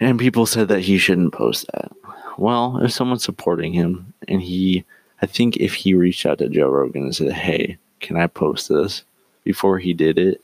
And 0.00 0.18
people 0.18 0.46
said 0.46 0.68
that 0.68 0.80
he 0.80 0.96
shouldn't 0.96 1.32
post 1.32 1.66
that. 1.72 1.90
Well, 2.38 2.78
if 2.78 2.92
someone's 2.92 3.24
supporting 3.24 3.72
him 3.72 4.14
and 4.28 4.40
he, 4.40 4.84
I 5.22 5.26
think 5.26 5.56
if 5.56 5.74
he 5.74 5.94
reached 5.94 6.24
out 6.24 6.38
to 6.38 6.48
Joe 6.48 6.68
Rogan 6.68 7.02
and 7.02 7.14
said, 7.14 7.32
hey, 7.32 7.76
can 8.00 8.16
I 8.16 8.28
post 8.28 8.68
this 8.68 9.04
before 9.42 9.78
he 9.78 9.92
did 9.92 10.18
it, 10.18 10.40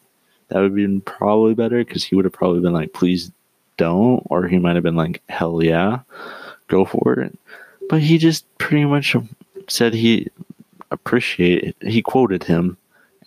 that 0.49 0.57
would 0.57 0.65
have 0.65 0.75
been 0.75 1.01
probably 1.03 1.55
better 1.55 1.85
because 1.85 2.05
he 2.05 2.17
would 2.17 2.25
have 2.25 2.35
probably 2.35 2.61
been 2.61 2.73
like, 2.73 2.93
please 2.93 3.31
don't. 3.77 4.23
Or 4.31 4.47
he 4.47 4.59
might 4.59 4.77
have 4.77 4.85
been 4.85 4.97
like, 4.97 5.23
hell 5.29 5.63
yeah, 5.63 6.01
go 6.69 6.85
for 6.85 7.21
it. 7.21 7.39
But 7.89 8.01
he 8.01 8.19
just 8.19 8.47
pretty 8.59 8.85
much 8.85 9.15
said 9.69 9.95
he 9.95 10.29
appreciated, 10.91 11.75
he 11.83 12.03
quoted 12.03 12.45
him 12.45 12.77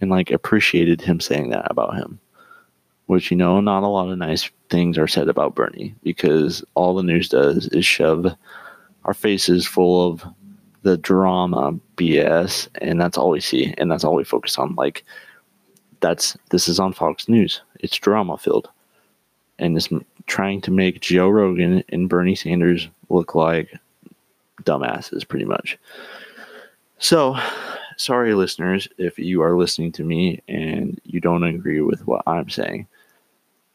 and 0.01 0.09
like 0.09 0.31
appreciated 0.31 1.01
him 1.01 1.19
saying 1.19 1.49
that 1.49 1.69
about 1.69 1.95
him 1.95 2.19
which 3.07 3.31
you 3.31 3.37
know 3.37 3.59
not 3.59 3.83
a 3.83 3.87
lot 3.87 4.09
of 4.09 4.17
nice 4.17 4.49
things 4.69 4.97
are 4.97 5.07
said 5.07 5.27
about 5.27 5.55
Bernie 5.55 5.95
because 6.03 6.63
all 6.75 6.93
the 6.93 7.03
news 7.03 7.27
does 7.29 7.67
is 7.69 7.85
shove 7.85 8.27
our 9.05 9.13
faces 9.13 9.65
full 9.65 10.07
of 10.07 10.23
the 10.83 10.97
drama 10.97 11.73
BS 11.95 12.67
and 12.81 13.01
that's 13.01 13.17
all 13.17 13.31
we 13.31 13.39
see 13.41 13.73
and 13.77 13.89
that's 13.89 14.03
all 14.03 14.13
we 14.13 14.23
focus 14.23 14.57
on 14.57 14.75
like 14.75 15.03
that's 15.99 16.37
this 16.51 16.67
is 16.67 16.79
on 16.79 16.93
Fox 16.93 17.27
News 17.27 17.61
it's 17.79 17.97
drama 17.97 18.37
filled 18.37 18.69
and 19.57 19.75
it's 19.75 19.89
trying 20.27 20.61
to 20.61 20.71
make 20.71 21.01
Joe 21.01 21.29
Rogan 21.29 21.83
and 21.89 22.09
Bernie 22.09 22.35
Sanders 22.35 22.87
look 23.09 23.35
like 23.35 23.77
dumbasses 24.63 25.27
pretty 25.27 25.45
much 25.45 25.77
so 26.97 27.37
sorry 27.95 28.33
listeners 28.33 28.87
if 28.97 29.17
you 29.17 29.41
are 29.41 29.57
listening 29.57 29.91
to 29.93 30.03
me 30.03 30.41
and 30.47 30.99
you 31.05 31.19
don't 31.19 31.43
agree 31.43 31.81
with 31.81 32.05
what 32.05 32.23
I'm 32.27 32.49
saying 32.49 32.87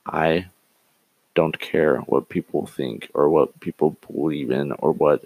I 0.07 0.47
don't 1.35 1.59
care 1.59 1.99
what 2.01 2.29
people 2.29 2.67
think 2.67 3.11
or 3.15 3.29
what 3.29 3.59
people 3.61 3.97
believe 4.07 4.51
in 4.51 4.73
or 4.73 4.93
what 4.93 5.25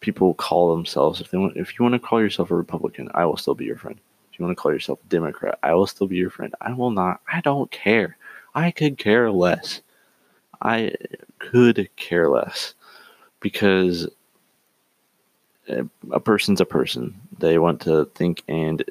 people 0.00 0.34
call 0.34 0.74
themselves. 0.74 1.20
If 1.20 1.30
they 1.30 1.38
want, 1.38 1.56
if 1.56 1.78
you 1.78 1.82
want 1.82 1.94
to 1.94 1.98
call 1.98 2.20
yourself 2.20 2.50
a 2.50 2.54
Republican, 2.56 3.10
I 3.14 3.24
will 3.24 3.36
still 3.36 3.54
be 3.54 3.64
your 3.64 3.76
friend. 3.76 3.98
If 4.32 4.38
you 4.38 4.44
want 4.44 4.56
to 4.56 4.60
call 4.60 4.72
yourself 4.72 5.00
a 5.04 5.08
Democrat, 5.08 5.58
I 5.62 5.74
will 5.74 5.86
still 5.86 6.06
be 6.06 6.16
your 6.16 6.30
friend. 6.30 6.54
I 6.60 6.72
will 6.72 6.90
not. 6.90 7.20
I 7.32 7.40
don't 7.40 7.70
care. 7.70 8.16
I 8.54 8.70
could 8.70 8.98
care 8.98 9.30
less. 9.30 9.80
I 10.62 10.92
could 11.38 11.88
care 11.96 12.28
less 12.28 12.74
because 13.40 14.08
a 16.10 16.20
person's 16.20 16.60
a 16.60 16.64
person. 16.64 17.14
They 17.38 17.58
want 17.58 17.80
to 17.82 18.06
think 18.14 18.42
and 18.48 18.84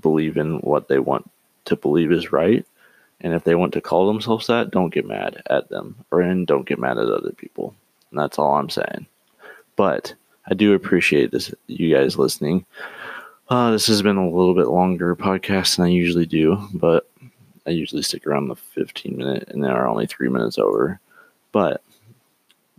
believe 0.00 0.36
in 0.36 0.58
what 0.60 0.88
they 0.88 0.98
want 0.98 1.30
to 1.66 1.76
believe 1.76 2.12
is 2.12 2.32
right. 2.32 2.64
And 3.20 3.32
if 3.32 3.44
they 3.44 3.54
want 3.54 3.72
to 3.74 3.80
call 3.80 4.06
themselves 4.06 4.46
that, 4.48 4.70
don't 4.70 4.92
get 4.92 5.06
mad 5.06 5.42
at 5.48 5.68
them 5.68 5.96
or 6.10 6.20
and 6.20 6.46
don't 6.46 6.66
get 6.66 6.78
mad 6.78 6.98
at 6.98 7.08
other 7.08 7.32
people. 7.32 7.74
And 8.10 8.18
that's 8.18 8.38
all 8.38 8.54
I'm 8.54 8.70
saying. 8.70 9.06
But 9.76 10.14
I 10.46 10.54
do 10.54 10.74
appreciate 10.74 11.30
this 11.30 11.52
you 11.66 11.94
guys 11.94 12.18
listening. 12.18 12.66
Uh, 13.48 13.70
this 13.70 13.86
has 13.86 14.02
been 14.02 14.16
a 14.16 14.28
little 14.28 14.54
bit 14.54 14.68
longer 14.68 15.14
podcast 15.14 15.76
than 15.76 15.86
I 15.86 15.88
usually 15.88 16.26
do, 16.26 16.58
but 16.74 17.08
I 17.66 17.70
usually 17.70 18.02
stick 18.02 18.26
around 18.26 18.48
the 18.48 18.56
15 18.56 19.16
minute 19.16 19.48
and 19.48 19.62
there 19.62 19.74
are 19.74 19.86
only 19.86 20.06
three 20.06 20.28
minutes 20.28 20.58
over. 20.58 21.00
But 21.54 21.82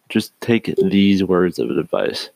just 0.10 0.34
take 0.42 0.76
these 0.76 1.24
words 1.24 1.60
of 1.60 1.70
advice. 1.70 2.30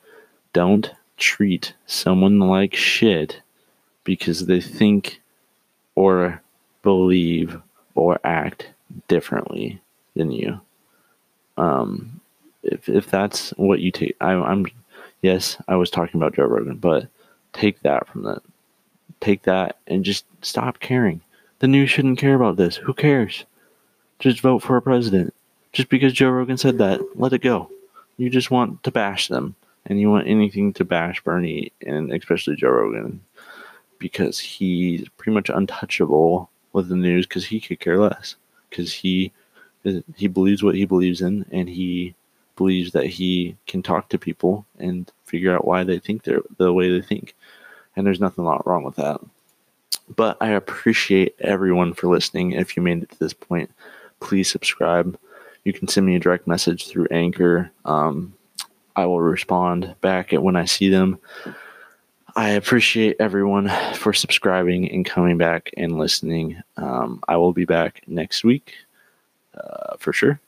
Don't 0.54 0.90
treat 1.18 1.74
someone 1.86 2.40
like 2.40 2.74
shit 2.74 3.42
because 4.06 4.46
they 4.46 4.62
think 4.62 5.22
or 5.96 6.42
believe 6.82 7.62
or 7.94 8.22
act 8.24 8.70
differently 9.10 9.82
than 10.16 10.32
you. 10.32 10.62
Um, 11.58 12.22
if 12.64 12.88
if 12.88 13.12
that's 13.12 13.50
what 13.58 13.82
you 13.82 13.92
take, 13.92 14.16
I, 14.22 14.32
I'm 14.32 14.66
yes, 15.22 15.58
I 15.68 15.76
was 15.76 15.90
talking 15.90 16.22
about 16.22 16.36
Joe 16.36 16.46
Rogan, 16.46 16.78
but 16.78 17.10
take 17.52 17.82
that 17.82 18.08
from 18.08 18.24
that. 18.24 18.42
Take 19.20 19.42
that 19.42 19.76
and 19.88 20.06
just 20.06 20.24
stop 20.42 20.80
caring. 20.80 21.20
The 21.60 21.68
news 21.68 21.90
shouldn't 21.90 22.18
care 22.18 22.36
about 22.36 22.56
this. 22.56 22.78
Who 22.78 22.94
cares? 22.94 23.44
Just 24.20 24.40
vote 24.40 24.60
for 24.60 24.78
a 24.78 24.82
president. 24.82 25.34
Just 25.72 25.90
because 25.90 26.14
Joe 26.14 26.30
Rogan 26.30 26.58
said 26.58 26.78
that, 26.80 27.02
let 27.20 27.34
it 27.34 27.42
go. 27.42 27.70
You 28.18 28.30
just 28.30 28.52
want 28.52 28.84
to 28.84 28.92
bash 28.92 29.28
them, 29.28 29.56
and 29.86 30.00
you 30.00 30.10
want 30.10 30.28
anything 30.28 30.74
to 30.74 30.86
bash 30.86 31.22
Bernie 31.24 31.72
and 31.86 32.12
especially 32.12 32.56
Joe 32.56 32.70
Rogan 32.70 33.22
because 33.98 34.40
he's 34.40 35.08
pretty 35.18 35.34
much 35.34 35.50
untouchable 35.50 36.50
with 36.74 36.90
the 36.90 36.96
news 36.96 37.26
because 37.26 37.46
he 37.46 37.60
could 37.60 37.80
care 37.80 38.00
less 38.00 38.36
because 38.70 38.94
he 38.94 39.32
he 40.16 40.28
believes 40.28 40.62
what 40.62 40.76
he 40.76 40.86
believes 40.86 41.22
in 41.22 41.46
and 41.52 41.70
he 41.70 42.14
believes 42.56 42.92
that 42.92 43.06
he 43.06 43.56
can 43.68 43.82
talk 43.82 44.10
to 44.10 44.18
people 44.18 44.66
and 44.78 45.12
figure 45.24 45.56
out 45.56 45.66
why 45.66 45.84
they 45.84 45.98
think 45.98 46.24
they're 46.24 46.42
the 46.58 46.74
way 46.74 46.92
they 46.92 47.02
think. 47.02 47.34
And 47.96 48.06
there's 48.06 48.20
nothing 48.20 48.44
wrong 48.44 48.84
with 48.84 48.96
that. 48.96 49.20
But 50.16 50.38
i 50.42 50.50
appreciate 50.50 51.36
everyone 51.40 51.94
for 51.94 52.08
listening 52.08 52.52
if 52.52 52.76
you 52.76 52.84
made 52.84 53.04
it 53.04 53.10
to 53.12 53.20
this 53.20 53.34
point. 53.34 53.72
Please 54.20 54.52
subscribe 54.52 55.18
you 55.64 55.74
can 55.74 55.88
send 55.88 56.06
me 56.06 56.16
a 56.16 56.20
direct 56.20 56.48
message 56.48 56.88
through 56.88 57.08
anchor 57.12 57.72
um, 57.86 58.34
i 58.96 59.06
will 59.06 59.22
respond 59.22 59.96
back 60.02 60.34
at 60.34 60.44
when 60.44 60.56
i 60.56 60.66
see 60.66 60.90
them 60.90 61.18
I 62.36 62.52
appreciate 62.52 63.18
everyone 63.20 63.70
for 63.96 64.14
subscribing 64.14 64.90
and 64.92 65.06
coming 65.06 65.38
back 65.38 65.72
and 65.76 65.98
listening. 65.98 66.62
Um, 66.78 67.22
I 67.28 67.38
will 67.38 67.54
be 67.54 67.66
back 67.66 68.02
next 68.08 68.44
week 68.44 68.76
uh, 69.56 69.98
for 69.98 70.14
sure. 70.14 70.40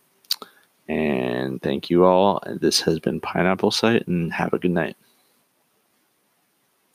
And 0.87 1.61
thank 1.61 1.89
you 1.89 2.05
all. 2.05 2.41
This 2.45 2.81
has 2.81 2.99
been 2.99 3.19
Pineapple 3.19 3.71
Sight, 3.71 4.07
and 4.07 4.31
have 4.31 4.53
a 4.53 4.59
good 4.59 4.71
night. 4.71 4.95